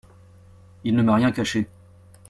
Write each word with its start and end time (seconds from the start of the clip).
Il 0.83 0.95
ne 0.95 1.03
m'a 1.03 1.13
rien 1.13 1.31
caché. 1.31 1.67